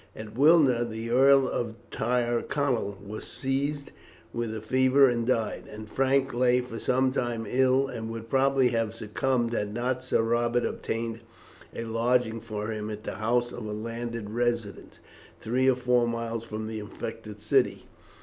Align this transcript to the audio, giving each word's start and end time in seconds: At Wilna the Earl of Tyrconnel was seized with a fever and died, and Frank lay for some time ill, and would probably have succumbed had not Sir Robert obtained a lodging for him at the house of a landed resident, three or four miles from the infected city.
At 0.15 0.35
Wilna 0.35 0.83
the 0.83 1.11
Earl 1.11 1.47
of 1.47 1.75
Tyrconnel 1.91 2.97
was 3.05 3.23
seized 3.23 3.91
with 4.33 4.51
a 4.55 4.59
fever 4.59 5.07
and 5.07 5.27
died, 5.27 5.65
and 5.71 5.87
Frank 5.87 6.33
lay 6.33 6.59
for 6.59 6.79
some 6.79 7.11
time 7.11 7.45
ill, 7.47 7.87
and 7.87 8.09
would 8.09 8.27
probably 8.27 8.69
have 8.69 8.95
succumbed 8.95 9.53
had 9.53 9.75
not 9.75 10.03
Sir 10.03 10.23
Robert 10.23 10.65
obtained 10.65 11.19
a 11.75 11.83
lodging 11.83 12.41
for 12.41 12.71
him 12.71 12.89
at 12.89 13.03
the 13.03 13.17
house 13.17 13.51
of 13.51 13.67
a 13.67 13.71
landed 13.73 14.31
resident, 14.31 14.97
three 15.39 15.69
or 15.69 15.75
four 15.75 16.07
miles 16.07 16.43
from 16.43 16.65
the 16.65 16.79
infected 16.79 17.39
city. 17.39 17.85